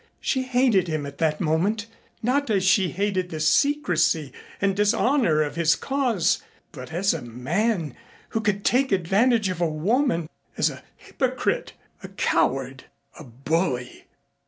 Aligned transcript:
She 0.19 0.41
hated 0.41 0.87
him 0.87 1.05
at 1.05 1.19
that 1.19 1.39
moment, 1.39 1.85
not 2.23 2.49
as 2.49 2.63
she 2.63 2.89
hated 2.89 3.29
the 3.29 3.39
secrecy 3.39 4.33
and 4.59 4.75
dishonor 4.75 5.43
of 5.43 5.55
his 5.57 5.75
cause, 5.75 6.41
but 6.71 6.91
as 6.91 7.13
a 7.13 7.21
man 7.21 7.95
who 8.29 8.41
could 8.41 8.65
take 8.65 8.91
advantage 8.91 9.47
of 9.49 9.61
a 9.61 9.69
woman, 9.69 10.27
as 10.57 10.71
a 10.71 10.81
hypocrite, 10.97 11.73
a 12.01 12.07
coward, 12.07 12.85
a 13.19 13.23
bully. 13.23 14.05